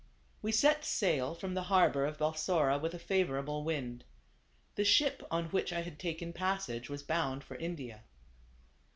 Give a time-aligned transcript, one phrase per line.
[0.41, 4.03] We set sail from the harbor of Balsora with a favorable wind.
[4.73, 8.01] The ship, on which I had taken passage, was bound for India.